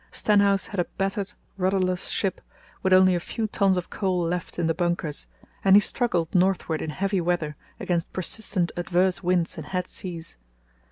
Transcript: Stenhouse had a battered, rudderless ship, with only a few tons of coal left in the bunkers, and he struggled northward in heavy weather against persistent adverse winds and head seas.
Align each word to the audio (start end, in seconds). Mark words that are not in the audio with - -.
Stenhouse 0.09 0.65
had 0.65 0.79
a 0.79 0.85
battered, 0.97 1.33
rudderless 1.57 2.07
ship, 2.09 2.41
with 2.81 2.91
only 2.91 3.13
a 3.13 3.19
few 3.19 3.45
tons 3.45 3.77
of 3.77 3.91
coal 3.91 4.19
left 4.25 4.57
in 4.57 4.65
the 4.65 4.73
bunkers, 4.73 5.27
and 5.63 5.75
he 5.75 5.79
struggled 5.79 6.33
northward 6.33 6.81
in 6.81 6.89
heavy 6.89 7.21
weather 7.21 7.55
against 7.79 8.11
persistent 8.11 8.71
adverse 8.75 9.21
winds 9.21 9.59
and 9.59 9.67
head 9.67 9.85
seas. 9.87 10.37